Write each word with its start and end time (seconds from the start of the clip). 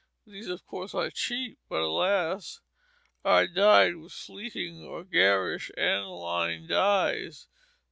These, 0.25 0.47
of 0.47 0.65
course, 0.65 0.95
are 0.95 1.11
cheap, 1.11 1.59
but 1.69 1.81
alas! 1.81 2.59
are 3.23 3.45
dyed 3.45 3.97
with 3.97 4.11
fleeting 4.13 4.83
or 4.83 5.03
garish 5.03 5.69
aniline 5.77 6.65
dyes. 6.65 7.47